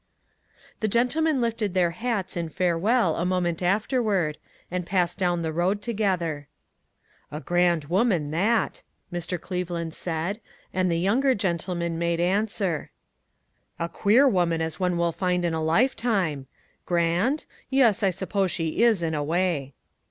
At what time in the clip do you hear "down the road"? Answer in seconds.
5.19-5.79